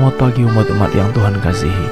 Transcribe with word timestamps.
Selamat 0.00 0.32
pagi 0.32 0.48
umat-umat 0.48 0.96
yang 0.96 1.12
Tuhan 1.12 1.36
kasihi. 1.44 1.86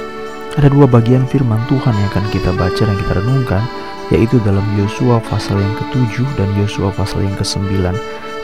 Ada 0.56 0.72
dua 0.72 0.88
bagian 0.88 1.28
firman 1.28 1.60
Tuhan 1.68 1.92
yang 1.92 2.08
akan 2.08 2.24
kita 2.32 2.56
baca 2.56 2.82
dan 2.88 2.96
kita 2.96 3.20
renungkan, 3.20 3.60
yaitu 4.08 4.40
dalam 4.48 4.64
Yosua 4.80 5.20
pasal 5.28 5.60
yang 5.60 5.76
ke-7 5.76 6.24
dan 6.40 6.48
Yosua 6.56 6.88
pasal 6.96 7.28
yang 7.28 7.36
ke-9. 7.36 7.68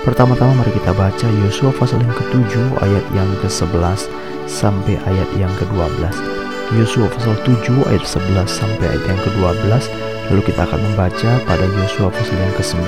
Pertama-tama 0.04 0.52
mari 0.52 0.68
kita 0.68 0.92
baca 0.92 1.26
Yosua 1.48 1.72
pasal 1.80 1.96
yang 2.04 2.12
ke-7 2.12 2.76
ayat 2.84 3.04
yang 3.16 3.24
ke-11 3.40 4.04
sampai 4.44 5.00
ayat 5.08 5.28
yang 5.40 5.48
ke-12. 5.56 6.12
Yosua 6.76 7.08
pasal 7.16 7.32
7 7.48 7.88
ayat 7.88 8.04
11 8.04 8.44
sampai 8.44 8.84
ayat 8.84 9.04
yang 9.08 9.20
ke-12. 9.24 9.80
Lalu 10.28 10.42
kita 10.44 10.60
akan 10.68 10.80
membaca 10.92 11.30
pada 11.48 11.64
Yosua 11.64 12.12
pasal 12.12 12.36
yang 12.36 12.52
ke-9 12.60 12.84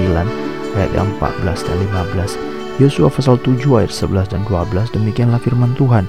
ayat 0.76 0.92
yang 0.92 1.08
14 1.24 1.40
dan 1.40 1.76
15. 2.20 2.36
Yosua 2.84 3.08
pasal 3.08 3.40
7 3.40 3.64
ayat 3.80 3.88
11 3.88 4.28
dan 4.28 4.44
12 4.44 4.92
demikianlah 4.92 5.40
firman 5.40 5.72
Tuhan. 5.80 6.04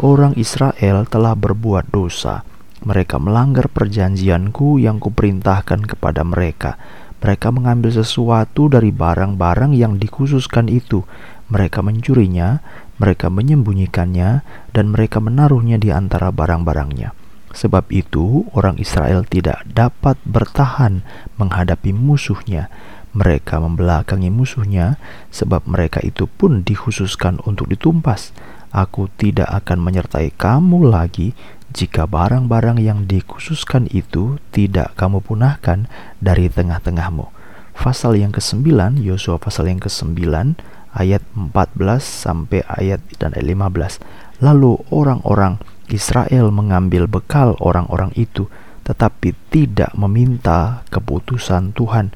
Orang 0.00 0.32
Israel 0.40 1.04
telah 1.04 1.36
berbuat 1.36 1.92
dosa. 1.92 2.40
Mereka 2.88 3.20
melanggar 3.20 3.68
perjanjianku 3.68 4.80
yang 4.80 4.96
kuperintahkan 4.96 5.84
kepada 5.84 6.24
mereka. 6.24 6.80
Mereka 7.20 7.52
mengambil 7.52 7.92
sesuatu 7.92 8.72
dari 8.72 8.96
barang-barang 8.96 9.76
yang 9.76 10.00
dikhususkan 10.00 10.72
itu. 10.72 11.04
Mereka 11.52 11.84
mencurinya, 11.84 12.64
mereka 12.96 13.28
menyembunyikannya, 13.28 14.40
dan 14.72 14.88
mereka 14.88 15.20
menaruhnya 15.20 15.76
di 15.76 15.92
antara 15.92 16.32
barang-barangnya. 16.32 17.12
Sebab 17.52 17.92
itu, 17.92 18.48
orang 18.56 18.80
Israel 18.80 19.28
tidak 19.28 19.68
dapat 19.68 20.16
bertahan 20.24 21.04
menghadapi 21.36 21.92
musuhnya. 21.92 22.72
Mereka 23.12 23.60
membelakangi 23.60 24.32
musuhnya, 24.32 24.96
sebab 25.28 25.68
mereka 25.68 26.00
itu 26.00 26.24
pun 26.24 26.64
dikhususkan 26.64 27.36
untuk 27.44 27.68
ditumpas. 27.68 28.32
Aku 28.70 29.10
tidak 29.18 29.50
akan 29.50 29.82
menyertai 29.82 30.30
kamu 30.34 30.86
lagi 30.86 31.34
jika 31.70 32.06
barang-barang 32.06 32.78
yang 32.82 33.06
dikhususkan 33.06 33.86
itu 33.90 34.38
tidak 34.50 34.94
kamu 34.98 35.22
punahkan 35.22 35.90
dari 36.18 36.50
tengah-tengahmu. 36.50 37.30
Pasal 37.74 38.20
yang 38.20 38.34
ke-9, 38.34 39.00
Yosua 39.00 39.40
pasal 39.40 39.72
yang 39.72 39.80
ke-9 39.80 40.20
ayat 40.94 41.22
14 41.32 42.02
sampai 42.02 42.60
ayat 42.66 43.00
dan 43.16 43.32
ayat 43.32 43.46
15. 43.46 44.44
Lalu 44.44 44.82
orang-orang 44.92 45.62
Israel 45.90 46.54
mengambil 46.54 47.10
bekal 47.10 47.58
orang-orang 47.58 48.14
itu 48.14 48.46
tetapi 48.86 49.38
tidak 49.54 49.94
meminta 49.94 50.82
keputusan 50.90 51.76
Tuhan. 51.78 52.10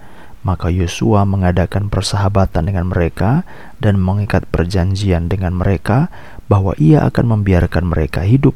Maka 0.44 0.68
Yosua 0.68 1.24
mengadakan 1.24 1.89
persahabatan 1.89 2.68
dengan 2.68 2.92
mereka 2.92 3.48
dan 3.80 3.96
mengikat 3.96 4.44
perjanjian 4.52 5.33
dengan 5.33 5.56
mereka 5.56 6.12
bahwa 6.47 6.77
ia 6.77 7.05
akan 7.06 7.39
membiarkan 7.39 7.89
mereka 7.89 8.25
hidup 8.25 8.55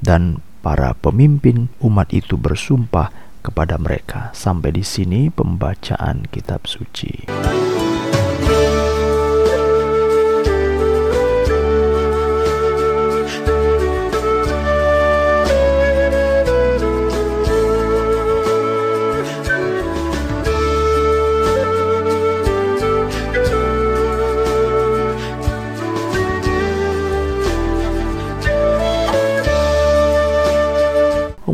dan 0.00 0.40
para 0.64 0.96
pemimpin 0.98 1.70
umat 1.78 2.10
itu 2.10 2.34
bersumpah 2.34 3.12
kepada 3.44 3.78
mereka. 3.78 4.34
Sampai 4.34 4.74
di 4.74 4.82
sini 4.82 5.30
pembacaan 5.30 6.26
kitab 6.26 6.66
suci. 6.66 7.30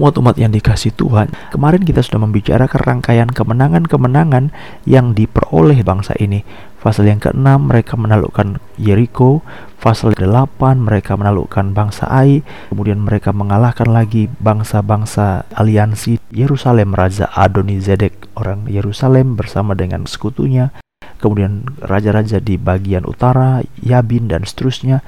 Umat-umat 0.03 0.35
yang 0.35 0.51
dikasih 0.51 0.91
Tuhan, 0.99 1.31
kemarin 1.55 1.87
kita 1.87 2.03
sudah 2.03 2.27
membicarakan 2.27 2.83
rangkaian 2.83 3.31
kemenangan-kemenangan 3.31 4.51
yang 4.83 5.15
diperoleh 5.15 5.87
bangsa 5.87 6.19
ini. 6.19 6.43
Pasal 6.83 7.07
yang 7.07 7.23
ke-6 7.23 7.47
mereka 7.63 7.95
menaklukkan 7.95 8.59
Jericho, 8.75 9.47
pasal 9.79 10.19
ke-8 10.19 10.83
mereka 10.83 11.15
menaklukkan 11.15 11.71
bangsa 11.71 12.11
Ai, 12.11 12.43
kemudian 12.75 12.99
mereka 12.99 13.31
mengalahkan 13.31 13.87
lagi 13.87 14.27
bangsa-bangsa 14.43 15.47
aliansi 15.55 16.19
Yerusalem 16.35 16.99
Raja 16.99 17.31
Adoni 17.31 17.79
Zedek 17.79 18.35
orang 18.35 18.67
Yerusalem 18.67 19.39
bersama 19.39 19.79
dengan 19.79 20.11
sekutunya. 20.11 20.75
Kemudian 21.23 21.79
raja-raja 21.79 22.43
di 22.43 22.59
bagian 22.59 23.07
utara, 23.07 23.62
Yabin 23.79 24.27
dan 24.27 24.43
seterusnya 24.43 25.07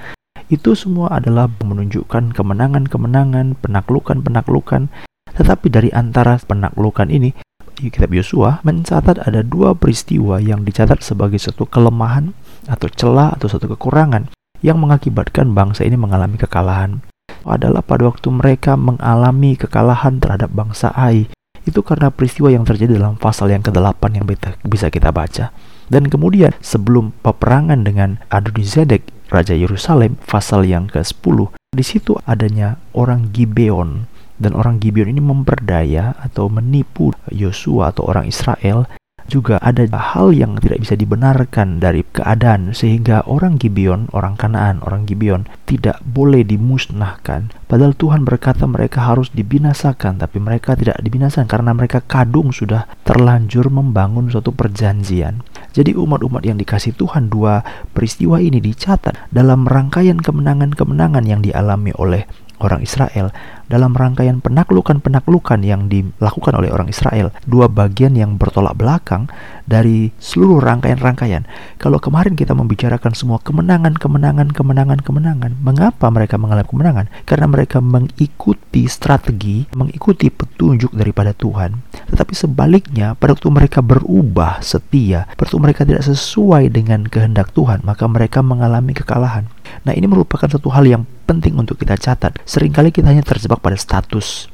itu 0.53 0.77
semua 0.77 1.09
adalah 1.17 1.49
menunjukkan 1.49 2.37
kemenangan-kemenangan, 2.37 3.57
penaklukan-penaklukan. 3.65 4.93
Tetapi 5.35 5.67
dari 5.73 5.91
antara 5.91 6.37
penaklukan 6.39 7.09
ini, 7.09 7.35
kitab 7.75 8.15
Yosua 8.15 8.63
mencatat 8.63 9.19
ada 9.25 9.43
dua 9.43 9.75
peristiwa 9.75 10.39
yang 10.39 10.63
dicatat 10.63 11.03
sebagai 11.03 11.43
satu 11.43 11.67
kelemahan 11.67 12.37
atau 12.71 12.87
celah 12.87 13.35
atau 13.35 13.51
satu 13.51 13.73
kekurangan 13.75 14.31
yang 14.65 14.81
mengakibatkan 14.81 15.53
bangsa 15.53 15.85
ini 15.85 15.99
mengalami 15.99 16.39
kekalahan. 16.39 17.03
Adalah 17.45 17.85
pada 17.85 18.09
waktu 18.09 18.29
mereka 18.33 18.77
mengalami 18.81 19.57
kekalahan 19.61 20.17
terhadap 20.17 20.49
bangsa 20.53 20.89
Ai. 20.97 21.29
Itu 21.65 21.81
karena 21.81 22.13
peristiwa 22.13 22.53
yang 22.53 22.65
terjadi 22.65 23.01
dalam 23.01 23.17
pasal 23.17 23.49
yang 23.49 23.65
ke-8 23.65 24.01
yang 24.13 24.25
bisa 24.65 24.89
kita 24.93 25.13
baca. 25.13 25.53
Dan 25.89 26.09
kemudian 26.09 26.53
sebelum 26.65 27.13
peperangan 27.21 27.85
dengan 27.85 28.21
Adonizedek 28.33 29.14
Raja 29.35 29.59
Yerusalem 29.59 30.15
pasal 30.31 30.63
yang 30.63 30.87
ke-10 30.87 31.51
di 31.75 31.83
situ 31.83 32.15
adanya 32.23 32.79
orang 32.95 33.35
Gibeon. 33.35 34.07
Dan 34.39 34.55
orang 34.55 34.79
Gibeon 34.79 35.11
ini 35.11 35.23
memperdaya 35.23 36.15
atau 36.23 36.47
menipu 36.47 37.11
Yosua 37.35 37.91
atau 37.91 38.07
orang 38.07 38.31
Israel 38.31 38.87
juga 39.29 39.57
ada 39.61 39.85
hal 39.89 40.37
yang 40.37 40.61
tidak 40.61 40.85
bisa 40.85 40.95
dibenarkan 40.95 41.81
dari 41.81 42.05
keadaan 42.05 42.77
sehingga 42.77 43.25
orang 43.25 43.57
Gibeon, 43.57 44.13
orang 44.13 44.37
Kanaan, 44.37 44.85
orang 44.85 45.09
Gibeon 45.09 45.49
tidak 45.65 46.01
boleh 46.05 46.45
dimusnahkan. 46.45 47.51
Padahal 47.65 47.97
Tuhan 47.97 48.23
berkata 48.23 48.69
mereka 48.69 49.03
harus 49.09 49.33
dibinasakan, 49.33 50.21
tapi 50.21 50.39
mereka 50.39 50.77
tidak 50.77 51.01
dibinasakan 51.01 51.49
karena 51.49 51.73
mereka 51.73 52.05
kadung 52.05 52.53
sudah 52.53 52.87
terlanjur 53.03 53.73
membangun 53.73 54.29
suatu 54.31 54.53
perjanjian. 54.53 55.43
Jadi 55.75 55.91
umat-umat 55.99 56.47
yang 56.47 56.55
dikasih 56.55 56.95
Tuhan 56.95 57.27
dua 57.33 57.67
peristiwa 57.91 58.39
ini 58.39 58.63
dicatat 58.63 59.35
dalam 59.35 59.67
rangkaian 59.67 60.23
kemenangan-kemenangan 60.23 61.25
yang 61.27 61.43
dialami 61.43 61.91
oleh 61.99 62.31
orang 62.65 62.83
Israel 62.83 63.31
dalam 63.69 63.97
rangkaian 63.97 64.45
penaklukan-penaklukan 64.45 65.61
yang 65.65 65.89
dilakukan 65.89 66.53
oleh 66.57 66.69
orang 66.69 66.89
Israel. 66.93 67.33
Dua 67.49 67.69
bagian 67.69 68.13
yang 68.13 68.37
bertolak 68.37 68.77
belakang 68.77 69.29
dari 69.65 70.13
seluruh 70.21 70.61
rangkaian-rangkaian. 70.61 71.49
Kalau 71.81 71.97
kemarin 71.97 72.37
kita 72.37 72.53
membicarakan 72.53 73.17
semua 73.17 73.41
kemenangan, 73.41 73.97
kemenangan, 73.97 74.53
kemenangan, 74.53 75.01
kemenangan, 75.01 75.53
mengapa 75.65 76.07
mereka 76.13 76.37
mengalami 76.37 76.69
kemenangan? 76.69 77.07
Karena 77.25 77.47
mereka 77.49 77.79
mengikuti 77.81 78.85
strategi, 78.85 79.65
mengikuti 79.73 80.29
petunjuk 80.29 80.93
daripada 80.93 81.33
Tuhan. 81.33 81.81
Tetapi 82.13 82.33
sebaliknya, 82.37 83.17
pada 83.17 83.33
waktu 83.33 83.49
mereka 83.49 83.81
berubah 83.81 84.61
setia, 84.61 85.25
pada 85.33 85.49
waktu 85.49 85.61
mereka 85.61 85.81
tidak 85.89 86.05
sesuai 86.05 86.69
dengan 86.69 87.09
kehendak 87.09 87.57
Tuhan, 87.57 87.81
maka 87.83 88.05
mereka 88.05 88.45
mengalami 88.45 88.93
kekalahan. 88.93 89.49
Nah, 89.83 89.93
ini 89.93 90.07
merupakan 90.07 90.47
satu 90.47 90.71
hal 90.71 90.87
yang 90.87 91.03
penting 91.27 91.59
untuk 91.59 91.83
kita 91.83 91.99
catat. 91.99 92.39
Seringkali 92.47 92.95
kita 92.95 93.11
hanya 93.11 93.27
terjebak 93.27 93.59
pada 93.59 93.75
status. 93.75 94.47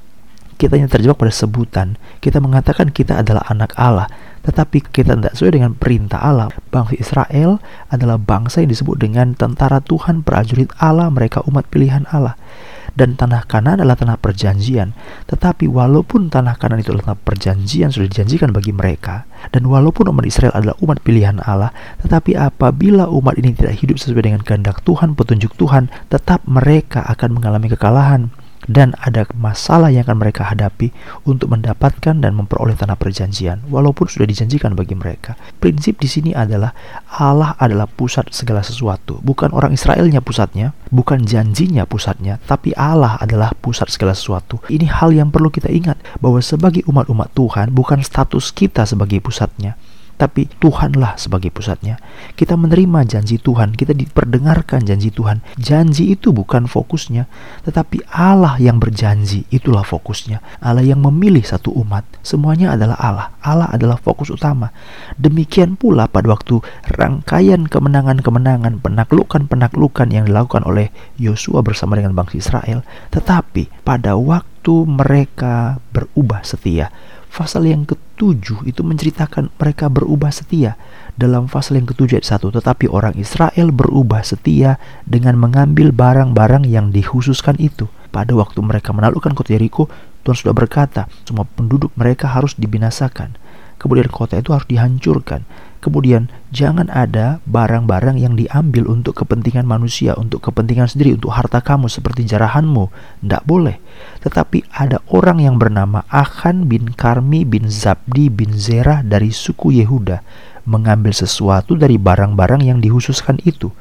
Kita 0.57 0.77
hanya 0.77 0.89
terjebak 0.89 1.21
pada 1.21 1.33
sebutan. 1.33 2.01
Kita 2.21 2.41
mengatakan 2.41 2.93
kita 2.93 3.21
adalah 3.21 3.45
anak 3.49 3.77
Allah, 3.81 4.09
tetapi 4.45 4.85
kita 4.93 5.17
tidak 5.17 5.33
sesuai 5.37 5.57
dengan 5.57 5.73
perintah 5.73 6.21
Allah. 6.21 6.53
Bangsa 6.69 6.97
Israel 7.01 7.61
adalah 7.89 8.21
bangsa 8.21 8.61
yang 8.61 8.73
disebut 8.73 9.01
dengan 9.01 9.33
tentara 9.33 9.81
Tuhan, 9.81 10.21
prajurit 10.21 10.69
Allah, 10.77 11.09
mereka 11.09 11.41
umat 11.49 11.65
pilihan 11.69 12.05
Allah 12.13 12.37
dan 13.01 13.17
tanah 13.17 13.49
kanan 13.49 13.81
adalah 13.81 13.97
tanah 13.97 14.21
perjanjian. 14.21 14.93
Tetapi 15.25 15.65
walaupun 15.65 16.29
tanah 16.29 16.61
kanan 16.61 16.85
itu 16.85 16.93
adalah 16.93 17.17
tanah 17.17 17.25
perjanjian 17.25 17.89
sudah 17.89 18.05
dijanjikan 18.13 18.53
bagi 18.53 18.77
mereka, 18.77 19.25
dan 19.49 19.65
walaupun 19.65 20.13
umat 20.13 20.29
Israel 20.29 20.53
adalah 20.53 20.77
umat 20.85 21.01
pilihan 21.01 21.41
Allah, 21.41 21.73
tetapi 22.05 22.37
apabila 22.37 23.09
umat 23.09 23.41
ini 23.41 23.57
tidak 23.57 23.81
hidup 23.81 23.97
sesuai 23.97 24.29
dengan 24.29 24.45
kehendak 24.45 24.85
Tuhan, 24.85 25.17
petunjuk 25.17 25.57
Tuhan, 25.57 25.89
tetap 26.13 26.45
mereka 26.45 27.01
akan 27.09 27.41
mengalami 27.41 27.73
kekalahan 27.73 28.29
dan 28.71 28.95
ada 29.03 29.27
masalah 29.35 29.91
yang 29.91 30.07
akan 30.07 30.23
mereka 30.23 30.47
hadapi 30.47 30.95
untuk 31.27 31.51
mendapatkan 31.51 32.15
dan 32.15 32.33
memperoleh 32.39 32.79
tanah 32.79 32.95
perjanjian 32.95 33.67
walaupun 33.67 34.07
sudah 34.07 34.31
dijanjikan 34.31 34.79
bagi 34.79 34.95
mereka. 34.95 35.35
Prinsip 35.59 35.99
di 35.99 36.07
sini 36.07 36.31
adalah 36.31 36.71
Allah 37.11 37.59
adalah 37.59 37.91
pusat 37.91 38.31
segala 38.31 38.63
sesuatu, 38.63 39.19
bukan 39.27 39.51
orang 39.51 39.75
Israelnya 39.75 40.23
pusatnya, 40.23 40.71
bukan 40.95 41.27
janjinya 41.27 41.83
pusatnya, 41.83 42.39
tapi 42.47 42.71
Allah 42.79 43.19
adalah 43.19 43.51
pusat 43.59 43.91
segala 43.91 44.15
sesuatu. 44.15 44.63
Ini 44.71 44.87
hal 44.87 45.11
yang 45.11 45.35
perlu 45.35 45.51
kita 45.51 45.67
ingat 45.67 45.99
bahwa 46.23 46.39
sebagai 46.39 46.87
umat-umat 46.87 47.35
Tuhan 47.35 47.75
bukan 47.75 48.07
status 48.07 48.55
kita 48.55 48.87
sebagai 48.87 49.19
pusatnya, 49.19 49.75
tapi 50.21 50.53
Tuhanlah 50.61 51.17
sebagai 51.17 51.49
pusatnya. 51.49 51.97
Kita 52.37 52.53
menerima 52.61 53.09
janji 53.09 53.41
Tuhan, 53.41 53.73
kita 53.73 53.97
diperdengarkan 53.97 54.85
janji 54.85 55.09
Tuhan. 55.09 55.41
Janji 55.57 56.13
itu 56.13 56.37
bukan 56.37 56.69
fokusnya, 56.69 57.25
tetapi 57.65 58.05
Allah 58.13 58.61
yang 58.61 58.77
berjanji, 58.77 59.49
itulah 59.49 59.81
fokusnya. 59.81 60.61
Allah 60.61 60.85
yang 60.85 61.01
memilih 61.01 61.41
satu 61.41 61.73
umat, 61.73 62.05
semuanya 62.21 62.77
adalah 62.77 63.01
Allah. 63.01 63.27
Allah 63.41 63.73
adalah 63.73 63.97
fokus 63.97 64.29
utama. 64.29 64.69
Demikian 65.17 65.81
pula 65.81 66.05
pada 66.05 66.29
waktu 66.29 66.61
rangkaian 67.01 67.65
kemenangan-kemenangan, 67.65 68.85
penaklukan-penaklukan 68.85 70.13
yang 70.13 70.29
dilakukan 70.29 70.69
oleh 70.69 70.93
Yosua 71.17 71.65
bersama 71.65 71.97
dengan 71.97 72.13
bangsa 72.13 72.37
Israel, 72.37 72.85
tetapi 73.09 73.73
pada 73.81 74.21
waktu 74.21 74.85
mereka 74.85 75.81
berubah 75.97 76.45
setia, 76.45 76.93
Pasal 77.31 77.65
yang 77.73 77.89
ketujuh 77.89 78.69
itu 78.69 78.85
menceritakan 78.85 79.49
mereka 79.57 79.89
berubah 79.89 80.29
setia 80.29 80.77
dalam 81.17 81.49
pasal 81.49 81.81
yang 81.81 81.89
ketujuh 81.89 82.21
ayat 82.21 82.29
satu. 82.29 82.53
Tetapi 82.53 82.91
orang 82.93 83.17
Israel 83.17 83.73
berubah 83.73 84.21
setia 84.21 84.77
dengan 85.09 85.41
mengambil 85.41 85.89
barang-barang 85.95 86.69
yang 86.69 86.93
dikhususkan 86.93 87.57
itu. 87.57 87.89
Pada 88.13 88.37
waktu 88.37 88.61
mereka 88.61 88.93
menaklukkan 88.93 89.33
kota 89.33 89.57
Yeriko, 89.57 89.89
Tuhan 90.21 90.37
sudah 90.37 90.53
berkata, 90.53 91.09
semua 91.25 91.49
penduduk 91.49 91.95
mereka 91.97 92.29
harus 92.29 92.53
dibinasakan. 92.59 93.39
Kemudian 93.81 94.13
kota 94.13 94.37
itu 94.37 94.53
harus 94.53 94.69
dihancurkan. 94.69 95.47
Kemudian 95.81 96.29
jangan 96.53 96.93
ada 96.93 97.41
barang-barang 97.49 98.21
yang 98.21 98.37
diambil 98.37 98.85
untuk 98.93 99.17
kepentingan 99.25 99.65
manusia, 99.65 100.13
untuk 100.13 100.45
kepentingan 100.45 100.93
sendiri, 100.93 101.17
untuk 101.17 101.33
harta 101.33 101.65
kamu 101.65 101.89
seperti 101.89 102.29
jarahanmu. 102.29 102.93
Tidak 103.25 103.49
boleh. 103.49 103.81
Tetapi 104.21 104.69
ada 104.77 105.01
orang 105.09 105.41
yang 105.41 105.57
bernama 105.57 106.05
Akan 106.13 106.69
bin 106.69 106.93
Karmi 106.93 107.49
bin 107.49 107.73
Zabdi 107.73 108.29
bin 108.29 108.53
Zerah 108.61 109.01
dari 109.01 109.33
suku 109.33 109.81
Yehuda 109.81 110.21
mengambil 110.69 111.17
sesuatu 111.17 111.73
dari 111.81 111.97
barang-barang 111.97 112.61
yang 112.61 112.79
dihususkan 112.85 113.41
itu. 113.49 113.73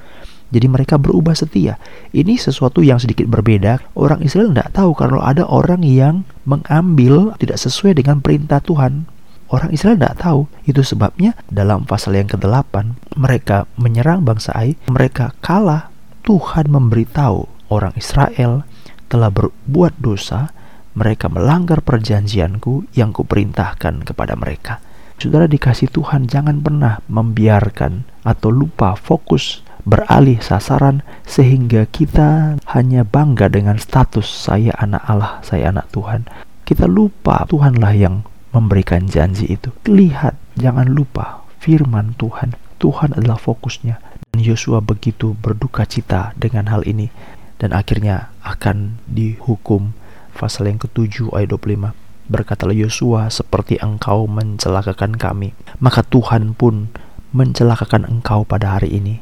Jadi 0.50 0.66
mereka 0.66 0.98
berubah 0.98 1.38
setia. 1.38 1.78
Ini 2.10 2.40
sesuatu 2.40 2.81
yang 2.81 2.98
sedikit 2.98 3.30
berbeda. 3.30 3.84
Orang 3.94 4.25
Israel 4.25 4.50
tidak 4.50 4.74
tahu 4.74 4.98
kalau 4.98 5.22
ada 5.22 5.45
orang 5.45 5.86
yang 5.86 6.25
mengambil 6.48 7.38
tidak 7.38 7.62
sesuai 7.62 8.02
dengan 8.02 8.18
perintah 8.24 8.57
Tuhan. 8.57 9.19
Orang 9.50 9.74
Israel 9.74 9.98
tidak 9.98 10.22
tahu. 10.22 10.42
Itu 10.69 10.86
sebabnya 10.86 11.34
dalam 11.50 11.90
pasal 11.90 12.22
yang 12.22 12.30
ke-8 12.30 12.74
mereka 13.18 13.66
menyerang 13.81 14.22
bangsa 14.22 14.54
Ai, 14.54 14.78
mereka 14.86 15.34
kalah. 15.42 15.90
Tuhan 16.19 16.69
memberitahu 16.69 17.74
orang 17.74 17.98
Israel 17.98 18.62
telah 19.10 19.34
berbuat 19.34 19.98
dosa, 19.98 20.54
mereka 20.94 21.25
melanggar 21.25 21.81
perjanjianku 21.81 22.94
yang 22.94 23.10
kuperintahkan 23.10 24.06
kepada 24.06 24.38
mereka. 24.38 24.78
Saudara 25.18 25.50
dikasih 25.50 25.90
Tuhan 25.90 26.30
jangan 26.30 26.62
pernah 26.62 27.02
membiarkan 27.10 28.06
atau 28.24 28.54
lupa 28.54 28.94
fokus 28.94 29.66
beralih 29.90 30.38
sasaran 30.40 31.02
sehingga 31.25 31.90
kita 31.90 32.62
hanya 32.78 33.02
bangga 33.02 33.50
dengan 33.50 33.81
status 33.81 34.30
saya 34.30 34.72
anak 34.78 35.04
Allah, 35.10 35.42
saya 35.42 35.74
anak 35.74 35.90
Tuhan. 35.90 36.30
Kita 36.63 36.86
lupa 36.86 37.44
Tuhanlah 37.50 37.94
yang 37.98 38.22
memberikan 38.51 39.06
janji 39.06 39.46
itu. 39.50 39.69
Lihat, 39.86 40.38
jangan 40.57 40.90
lupa 40.90 41.46
firman 41.62 42.18
Tuhan. 42.18 42.57
Tuhan 42.80 43.13
adalah 43.13 43.38
fokusnya. 43.38 44.00
Dan 44.31 44.40
Yosua 44.42 44.80
begitu 44.80 45.36
berduka 45.38 45.86
cita 45.86 46.34
dengan 46.40 46.72
hal 46.72 46.88
ini. 46.88 47.12
Dan 47.60 47.75
akhirnya 47.75 48.31
akan 48.42 49.04
dihukum. 49.06 49.94
Pasal 50.34 50.72
yang 50.72 50.80
ketujuh 50.80 51.36
ayat 51.36 51.51
25. 51.51 51.92
Berkatalah 52.30 52.78
Yosua, 52.78 53.28
seperti 53.28 53.81
engkau 53.81 54.30
mencelakakan 54.30 55.18
kami, 55.18 55.57
maka 55.81 56.06
Tuhan 56.06 56.54
pun 56.54 56.94
mencelakakan 57.34 58.06
engkau 58.06 58.45
pada 58.45 58.78
hari 58.78 58.95
ini. 59.02 59.19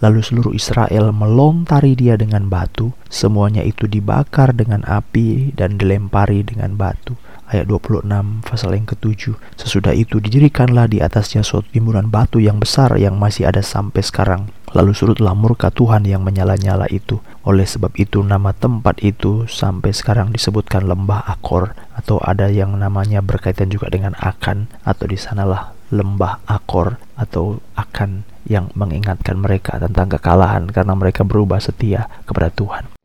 Lalu 0.00 0.20
seluruh 0.24 0.52
Israel 0.56 1.12
melontari 1.12 1.96
dia 1.96 2.16
dengan 2.16 2.48
batu, 2.48 2.96
semuanya 3.12 3.64
itu 3.64 3.88
dibakar 3.88 4.56
dengan 4.56 4.84
api 4.84 5.52
dan 5.56 5.76
dilempari 5.80 6.44
dengan 6.44 6.76
batu 6.76 7.16
ayat 7.50 7.70
26 7.70 8.06
pasal 8.42 8.74
yang 8.74 8.86
ketujuh. 8.86 9.34
Sesudah 9.54 9.94
itu 9.94 10.18
didirikanlah 10.18 10.90
di 10.90 10.98
atasnya 10.98 11.46
suatu 11.46 11.70
timbunan 11.70 12.10
batu 12.10 12.42
yang 12.42 12.58
besar 12.58 12.94
yang 12.98 13.16
masih 13.16 13.46
ada 13.46 13.62
sampai 13.62 14.02
sekarang. 14.02 14.50
Lalu 14.74 14.92
surutlah 14.92 15.32
murka 15.32 15.70
Tuhan 15.70 16.04
yang 16.04 16.26
menyala-nyala 16.26 16.90
itu. 16.90 17.22
Oleh 17.46 17.64
sebab 17.64 17.94
itu 17.96 18.20
nama 18.20 18.50
tempat 18.50 18.98
itu 19.00 19.46
sampai 19.46 19.94
sekarang 19.94 20.34
disebutkan 20.34 20.84
lembah 20.84 21.22
Akor 21.30 21.78
atau 21.94 22.18
ada 22.18 22.50
yang 22.50 22.74
namanya 22.74 23.22
berkaitan 23.22 23.70
juga 23.70 23.88
dengan 23.88 24.12
Akan 24.18 24.66
atau 24.82 25.06
di 25.06 25.16
sanalah 25.16 25.72
lembah 25.94 26.42
Akor 26.50 26.98
atau 27.14 27.62
Akan 27.78 28.26
yang 28.46 28.70
mengingatkan 28.74 29.38
mereka 29.38 29.78
tentang 29.78 30.10
kekalahan 30.18 30.70
karena 30.70 30.94
mereka 30.94 31.22
berubah 31.26 31.62
setia 31.62 32.10
kepada 32.26 32.50
Tuhan. 32.50 32.95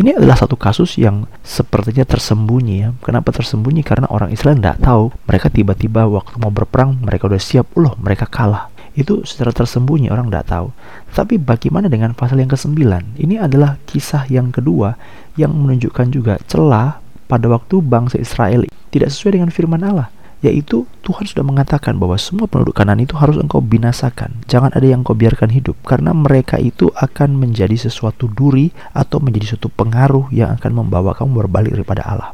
Ini 0.00 0.16
adalah 0.16 0.32
satu 0.32 0.56
kasus 0.56 0.96
yang 0.96 1.28
sepertinya 1.44 2.08
tersembunyi 2.08 2.74
ya. 2.80 2.88
Kenapa 3.04 3.36
tersembunyi? 3.36 3.84
Karena 3.84 4.08
orang 4.08 4.32
Israel 4.32 4.56
tidak 4.56 4.80
tahu. 4.80 5.12
Mereka 5.28 5.52
tiba-tiba 5.52 6.08
waktu 6.08 6.40
mau 6.40 6.48
berperang, 6.48 6.96
mereka 7.04 7.28
udah 7.28 7.36
siap. 7.36 7.68
Loh, 7.76 7.92
mereka 8.00 8.24
kalah. 8.24 8.72
Itu 8.96 9.28
secara 9.28 9.52
tersembunyi, 9.52 10.08
orang 10.08 10.32
tidak 10.32 10.48
tahu. 10.48 10.72
Tapi 11.12 11.36
bagaimana 11.36 11.92
dengan 11.92 12.16
pasal 12.16 12.40
yang 12.40 12.48
ke-9? 12.48 12.80
Ini 13.20 13.44
adalah 13.44 13.76
kisah 13.84 14.24
yang 14.32 14.48
kedua 14.48 14.96
yang 15.36 15.52
menunjukkan 15.52 16.08
juga 16.08 16.40
celah 16.48 16.96
pada 17.28 17.52
waktu 17.52 17.84
bangsa 17.84 18.16
Israel 18.16 18.64
tidak 18.88 19.12
sesuai 19.12 19.36
dengan 19.36 19.52
firman 19.52 19.84
Allah 19.84 20.08
yaitu 20.40 20.88
Tuhan 21.04 21.28
sudah 21.28 21.44
mengatakan 21.44 22.00
bahwa 22.00 22.16
semua 22.16 22.48
penduduk 22.48 22.76
kanan 22.76 23.00
itu 23.00 23.16
harus 23.16 23.36
engkau 23.36 23.60
binasakan. 23.60 24.44
Jangan 24.48 24.72
ada 24.72 24.84
yang 24.84 25.04
engkau 25.04 25.16
biarkan 25.16 25.52
hidup 25.52 25.76
karena 25.84 26.16
mereka 26.16 26.56
itu 26.56 26.88
akan 26.96 27.36
menjadi 27.36 27.76
sesuatu 27.76 28.28
duri 28.32 28.72
atau 28.96 29.20
menjadi 29.20 29.56
suatu 29.56 29.68
pengaruh 29.68 30.32
yang 30.32 30.56
akan 30.56 30.84
membawa 30.84 31.12
kamu 31.12 31.44
berbalik 31.44 31.76
daripada 31.76 32.04
Allah. 32.08 32.32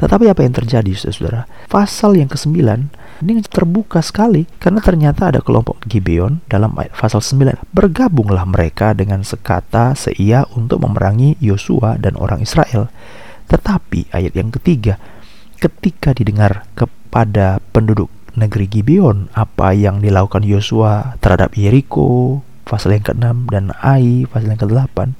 Tetapi 0.00 0.32
apa 0.32 0.40
yang 0.40 0.56
terjadi 0.56 0.96
saudara? 0.96 1.44
Pasal 1.68 2.16
yang 2.16 2.32
ke-9 2.32 2.56
ini 3.20 3.44
terbuka 3.44 4.00
sekali 4.00 4.48
karena 4.56 4.80
ternyata 4.80 5.28
ada 5.28 5.44
kelompok 5.44 5.84
Gibeon 5.84 6.40
dalam 6.48 6.72
pasal 6.72 7.20
9. 7.20 7.68
Bergabunglah 7.68 8.48
mereka 8.48 8.96
dengan 8.96 9.20
sekata 9.20 9.92
seia 9.92 10.48
untuk 10.56 10.80
memerangi 10.80 11.36
Yosua 11.44 12.00
dan 12.00 12.16
orang 12.16 12.40
Israel. 12.40 12.88
Tetapi 13.52 14.08
ayat 14.16 14.32
yang 14.32 14.48
ketiga, 14.48 14.96
ketika 15.60 16.16
didengar 16.16 16.64
kepada 16.72 17.60
penduduk 17.76 18.08
negeri 18.32 18.64
Gibeon 18.64 19.28
apa 19.36 19.76
yang 19.76 20.00
dilakukan 20.00 20.40
Yosua 20.40 21.20
terhadap 21.20 21.52
Yeriko 21.52 22.40
pasal 22.64 22.96
yang 22.96 23.04
ke-6 23.04 23.52
dan 23.52 23.76
Ai 23.84 24.24
pasal 24.24 24.56
yang 24.56 24.60
ke-8 24.64 25.12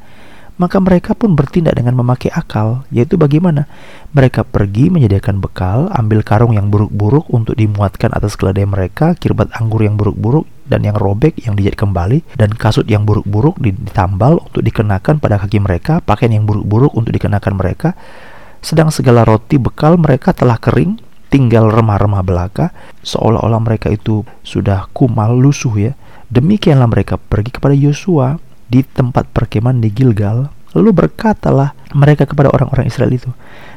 maka 0.61 0.77
mereka 0.77 1.17
pun 1.17 1.33
bertindak 1.33 1.73
dengan 1.73 1.97
memakai 1.97 2.29
akal, 2.29 2.85
yaitu 2.93 3.17
bagaimana? 3.17 3.65
Mereka 4.13 4.45
pergi 4.45 4.93
menyediakan 4.93 5.41
bekal, 5.41 5.89
ambil 5.89 6.21
karung 6.21 6.53
yang 6.53 6.69
buruk-buruk 6.69 7.33
untuk 7.33 7.57
dimuatkan 7.57 8.13
atas 8.13 8.37
keledai 8.37 8.69
mereka, 8.69 9.17
kirbat 9.17 9.49
anggur 9.57 9.81
yang 9.81 9.97
buruk-buruk 9.97 10.45
dan 10.69 10.85
yang 10.85 11.01
robek 11.01 11.41
yang 11.49 11.57
dijahit 11.57 11.81
kembali, 11.81 12.21
dan 12.37 12.53
kasut 12.53 12.85
yang 12.93 13.09
buruk-buruk 13.09 13.57
ditambal 13.57 14.37
untuk 14.45 14.61
dikenakan 14.61 15.17
pada 15.17 15.41
kaki 15.41 15.65
mereka, 15.65 16.05
pakaian 16.05 16.37
yang 16.37 16.45
buruk-buruk 16.45 16.93
untuk 16.93 17.17
dikenakan 17.17 17.57
mereka, 17.57 17.97
sedang 18.61 18.93
segala 18.93 19.25
roti 19.25 19.57
bekal 19.57 19.97
mereka 19.97 20.33
telah 20.37 20.61
kering, 20.61 21.01
tinggal 21.33 21.69
remah-remah 21.73 22.23
belaka, 22.25 22.73
seolah-olah 23.05 23.61
mereka 23.63 23.89
itu 23.93 24.25
sudah 24.45 24.89
kumal 24.93 25.37
lusuh 25.37 25.91
ya. 25.91 25.93
Demikianlah 26.31 26.87
mereka 26.87 27.19
pergi 27.19 27.51
kepada 27.51 27.75
Yosua 27.75 28.39
di 28.71 28.87
tempat 28.87 29.27
perkemahan 29.35 29.83
di 29.83 29.91
Gilgal, 29.91 30.47
lalu 30.77 30.91
berkatalah 30.95 31.75
mereka 31.91 32.23
kepada 32.27 32.55
orang-orang 32.55 32.87
Israel 32.87 33.11
itu, 33.11 33.31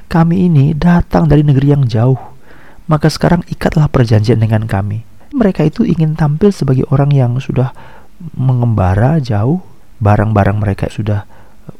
kami 0.05 0.45
ini 0.45 0.77
datang 0.77 1.25
dari 1.25 1.41
negeri 1.41 1.73
yang 1.73 1.89
jauh, 1.89 2.19
maka 2.85 3.09
sekarang 3.09 3.41
ikatlah 3.49 3.89
perjanjian 3.89 4.37
dengan 4.37 4.69
kami. 4.69 5.01
Mereka 5.33 5.65
itu 5.65 5.81
ingin 5.81 6.13
tampil 6.13 6.53
sebagai 6.53 6.85
orang 6.93 7.09
yang 7.09 7.41
sudah 7.41 7.73
mengembara 8.37 9.17
jauh, 9.17 9.65
barang-barang 9.97 10.61
mereka 10.61 10.85
sudah 10.93 11.25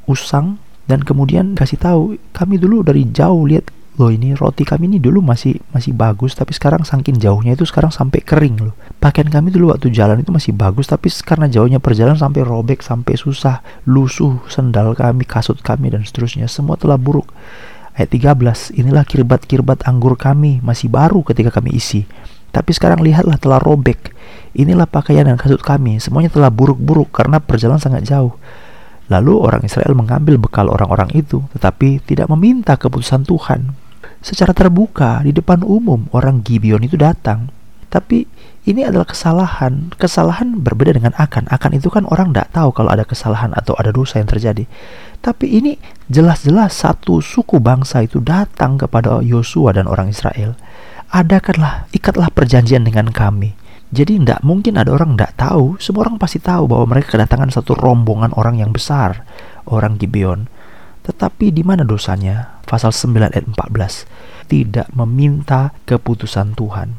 usang, 0.09 0.57
dan 0.83 0.99
kemudian 1.03 1.55
kasih 1.55 1.79
tahu 1.79 2.19
kami 2.35 2.59
dulu 2.59 2.83
dari 2.83 3.07
jauh 3.07 3.47
lihat 3.47 3.71
loh 3.93 4.09
ini 4.09 4.33
roti 4.33 4.65
kami 4.65 4.89
ini 4.89 4.97
dulu 4.97 5.21
masih 5.21 5.61
masih 5.69 5.93
bagus 5.93 6.33
tapi 6.33 6.49
sekarang 6.49 6.81
saking 6.81 7.21
jauhnya 7.21 7.53
itu 7.53 7.61
sekarang 7.63 7.93
sampai 7.93 8.25
kering 8.25 8.57
loh. 8.57 8.73
Pakaian 8.97 9.29
kami 9.29 9.53
dulu 9.53 9.69
waktu 9.69 9.93
jalan 9.93 10.17
itu 10.17 10.33
masih 10.33 10.49
bagus 10.57 10.89
tapi 10.89 11.13
karena 11.21 11.45
jauhnya 11.45 11.77
perjalanan 11.77 12.17
sampai 12.17 12.41
robek 12.41 12.81
sampai 12.81 13.13
susah 13.13 13.61
lusuh 13.85 14.41
sendal 14.49 14.97
kami 14.97 15.29
kasut 15.29 15.61
kami 15.61 15.93
dan 15.93 16.01
seterusnya 16.01 16.49
semua 16.49 16.73
telah 16.73 16.97
buruk. 16.97 17.29
Ayat 17.93 18.09
13 18.09 18.73
inilah 18.73 19.05
kirbat-kirbat 19.05 19.85
anggur 19.85 20.17
kami 20.17 20.57
masih 20.65 20.89
baru 20.89 21.21
ketika 21.21 21.53
kami 21.53 21.77
isi. 21.77 22.09
Tapi 22.49 22.73
sekarang 22.73 23.01
lihatlah 23.01 23.37
telah 23.37 23.61
robek. 23.61 24.13
Inilah 24.57 24.89
pakaian 24.89 25.25
dan 25.29 25.37
kasut 25.37 25.61
kami 25.61 26.01
semuanya 26.01 26.33
telah 26.33 26.49
buruk-buruk 26.49 27.13
karena 27.13 27.37
perjalanan 27.37 27.81
sangat 27.81 28.09
jauh 28.09 28.33
Lalu 29.11 29.33
orang 29.35 29.61
Israel 29.67 29.91
mengambil 29.97 30.39
bekal 30.39 30.71
orang-orang 30.71 31.11
itu, 31.11 31.43
tetapi 31.51 31.99
tidak 32.07 32.31
meminta 32.31 32.79
keputusan 32.79 33.27
Tuhan. 33.27 33.75
Secara 34.23 34.55
terbuka 34.55 35.19
di 35.27 35.35
depan 35.35 35.67
umum 35.67 36.07
orang 36.15 36.39
Gibeon 36.39 36.87
itu 36.87 36.95
datang. 36.95 37.51
Tapi 37.91 38.23
ini 38.63 38.87
adalah 38.87 39.03
kesalahan. 39.03 39.91
Kesalahan 39.99 40.63
berbeda 40.63 40.95
dengan 40.95 41.11
akan. 41.19 41.51
Akan 41.51 41.75
itu 41.75 41.91
kan 41.91 42.07
orang 42.07 42.31
tidak 42.31 42.55
tahu 42.55 42.71
kalau 42.71 42.89
ada 42.89 43.03
kesalahan 43.03 43.51
atau 43.51 43.75
ada 43.75 43.91
dosa 43.91 44.23
yang 44.23 44.31
terjadi. 44.31 44.63
Tapi 45.19 45.45
ini 45.59 45.75
jelas-jelas 46.07 46.71
satu 46.71 47.19
suku 47.19 47.59
bangsa 47.59 48.01
itu 48.07 48.23
datang 48.23 48.79
kepada 48.79 49.19
Yosua 49.19 49.75
dan 49.75 49.91
orang 49.91 50.09
Israel. 50.09 50.55
Adakanlah, 51.13 51.85
ikatlah 51.93 52.31
perjanjian 52.33 52.87
dengan 52.87 53.11
kami. 53.13 53.53
Jadi 53.93 54.17
tidak 54.17 54.41
mungkin 54.41 54.81
ada 54.81 54.89
orang 54.89 55.13
tidak 55.13 55.37
tahu. 55.37 55.77
Semua 55.77 56.09
orang 56.09 56.17
pasti 56.17 56.41
tahu 56.41 56.65
bahwa 56.65 56.97
mereka 56.97 57.13
kedatangan 57.13 57.53
satu 57.53 57.77
rombongan 57.77 58.33
orang 58.33 58.57
yang 58.57 58.73
besar, 58.73 59.21
orang 59.69 60.01
Gibeon. 60.01 60.49
Tetapi 61.05 61.53
di 61.53 61.61
mana 61.61 61.85
dosanya? 61.85 62.57
Pasal 62.65 62.89
9 62.89 63.29
ayat 63.29 63.45
14. 63.45 64.49
Tidak 64.49 64.87
meminta 64.97 65.77
keputusan 65.85 66.57
Tuhan. 66.57 66.97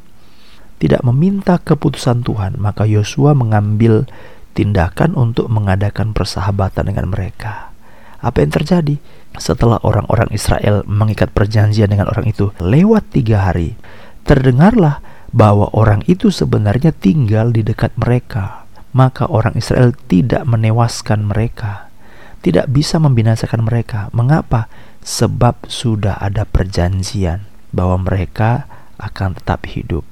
Tidak 0.79 1.03
meminta 1.03 1.59
keputusan 1.59 2.23
Tuhan, 2.23 2.63
maka 2.63 2.87
Yosua 2.87 3.35
mengambil 3.35 4.07
tindakan 4.55 5.19
untuk 5.19 5.51
mengadakan 5.51 6.15
persahabatan 6.15 6.95
dengan 6.95 7.11
mereka. 7.11 7.75
Apa 8.23 8.47
yang 8.47 8.55
terjadi? 8.55 8.97
Setelah 9.35 9.83
orang-orang 9.83 10.31
Israel 10.31 10.87
mengikat 10.87 11.35
perjanjian 11.35 11.91
dengan 11.91 12.07
orang 12.07 12.31
itu, 12.31 12.55
lewat 12.63 13.11
tiga 13.11 13.51
hari, 13.51 13.75
terdengarlah 14.23 15.03
bahwa 15.35 15.67
orang 15.75 16.07
itu 16.07 16.31
sebenarnya 16.31 16.95
tinggal 16.95 17.51
di 17.51 17.67
dekat 17.67 17.91
mereka, 17.99 18.63
maka 18.95 19.27
orang 19.27 19.59
Israel 19.59 19.91
tidak 20.07 20.47
menewaskan 20.47 21.27
mereka, 21.27 21.91
tidak 22.39 22.71
bisa 22.71 23.03
membinasakan 23.03 23.67
mereka. 23.67 24.15
Mengapa? 24.15 24.71
Sebab 25.03 25.67
sudah 25.67 26.23
ada 26.23 26.47
perjanjian 26.47 27.51
bahwa 27.75 28.07
mereka 28.07 28.71
akan 29.03 29.35
tetap 29.35 29.67
hidup. 29.67 30.07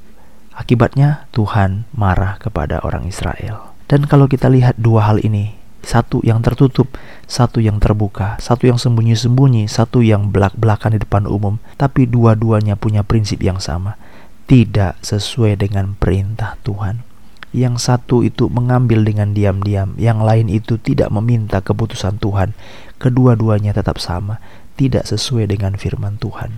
Akibatnya 0.53 1.31
Tuhan 1.31 1.87
marah 1.95 2.37
kepada 2.43 2.83
orang 2.83 3.07
Israel. 3.07 3.73
Dan 3.87 4.11
kalau 4.11 4.27
kita 4.27 4.51
lihat 4.51 4.77
dua 4.77 5.07
hal 5.07 5.23
ini, 5.23 5.55
satu 5.87 6.21
yang 6.27 6.43
tertutup, 6.45 6.93
satu 7.31 7.63
yang 7.63 7.79
terbuka, 7.79 8.37
satu 8.43 8.69
yang 8.69 8.77
sembunyi-sembunyi, 8.77 9.71
satu 9.71 10.05
yang 10.05 10.29
belak-belakan 10.29 10.99
di 10.99 11.01
depan 11.01 11.25
umum, 11.25 11.57
tapi 11.79 12.05
dua-duanya 12.11 12.77
punya 12.77 13.07
prinsip 13.07 13.41
yang 13.41 13.63
sama 13.63 13.97
tidak 14.47 14.99
sesuai 15.01 15.59
dengan 15.61 15.95
perintah 15.95 16.59
Tuhan. 16.67 17.07
Yang 17.53 17.85
satu 17.85 18.25
itu 18.25 18.49
mengambil 18.49 19.05
dengan 19.05 19.37
diam-diam, 19.37 19.93
yang 20.01 20.25
lain 20.25 20.49
itu 20.49 20.81
tidak 20.81 21.13
meminta 21.13 21.61
keputusan 21.61 22.17
Tuhan. 22.17 22.57
Kedua-duanya 22.97 23.77
tetap 23.77 24.01
sama, 24.01 24.41
tidak 24.81 25.05
sesuai 25.05 25.53
dengan 25.53 25.77
firman 25.77 26.17
Tuhan. 26.17 26.49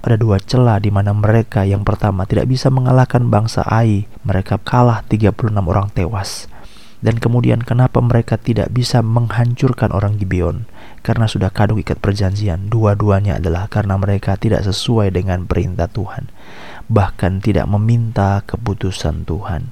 Ada 0.00 0.16
dua 0.16 0.40
celah 0.40 0.80
di 0.80 0.88
mana 0.88 1.12
mereka 1.12 1.68
yang 1.68 1.84
pertama 1.84 2.24
tidak 2.24 2.48
bisa 2.48 2.72
mengalahkan 2.72 3.28
bangsa 3.28 3.60
Ai, 3.68 4.08
mereka 4.24 4.56
kalah 4.56 5.04
36 5.04 5.52
orang 5.52 5.92
tewas. 5.92 6.48
Dan 7.00 7.20
kemudian 7.20 7.60
kenapa 7.64 8.00
mereka 8.00 8.40
tidak 8.40 8.72
bisa 8.72 9.04
menghancurkan 9.04 9.92
orang 9.92 10.16
Gibeon? 10.16 10.68
Karena 11.00 11.28
sudah 11.28 11.48
kadung 11.48 11.80
ikat 11.80 11.96
perjanjian. 12.00 12.68
Dua-duanya 12.68 13.40
adalah 13.40 13.68
karena 13.72 13.96
mereka 13.96 14.36
tidak 14.36 14.64
sesuai 14.64 15.12
dengan 15.12 15.48
perintah 15.48 15.88
Tuhan 15.88 16.28
bahkan 16.90 17.38
tidak 17.38 17.70
meminta 17.70 18.42
keputusan 18.50 19.22
Tuhan. 19.22 19.70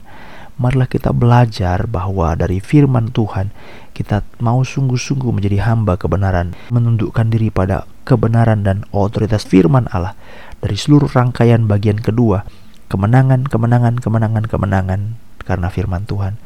Marilah 0.58 0.90
kita 0.90 1.10
belajar 1.14 1.86
bahwa 1.86 2.34
dari 2.34 2.58
firman 2.58 3.10
Tuhan 3.14 3.50
kita 3.94 4.22
mau 4.38 4.62
sungguh-sungguh 4.62 5.30
menjadi 5.34 5.66
hamba 5.66 5.98
kebenaran, 5.98 6.54
menundukkan 6.70 7.26
diri 7.30 7.50
pada 7.50 7.86
kebenaran 8.06 8.62
dan 8.62 8.86
otoritas 8.94 9.42
firman 9.46 9.90
Allah 9.90 10.14
dari 10.58 10.74
seluruh 10.74 11.10
rangkaian 11.10 11.66
bagian 11.66 11.98
kedua, 11.98 12.46
kemenangan, 12.90 13.46
kemenangan, 13.46 13.98
kemenangan, 14.02 14.44
kemenangan 14.46 15.00
karena 15.42 15.68
firman 15.70 16.06
Tuhan. 16.06 16.38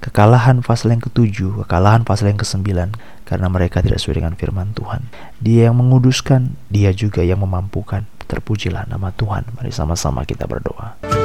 Kekalahan 0.00 0.64
pasal 0.64 0.96
yang 0.96 1.04
ketujuh, 1.04 1.60
kekalahan 1.66 2.08
pasal 2.08 2.32
yang 2.32 2.40
kesembilan 2.40 2.96
karena 3.28 3.46
mereka 3.52 3.84
tidak 3.84 4.00
sesuai 4.00 4.24
dengan 4.24 4.34
firman 4.34 4.72
Tuhan. 4.72 5.06
Dia 5.44 5.68
yang 5.68 5.76
menguduskan, 5.76 6.56
dia 6.72 6.90
juga 6.96 7.20
yang 7.20 7.44
memampukan. 7.44 8.08
Terpujilah 8.30 8.86
nama 8.86 9.10
Tuhan. 9.10 9.42
Mari 9.58 9.74
sama-sama 9.74 10.22
kita 10.22 10.46
berdoa. 10.46 11.19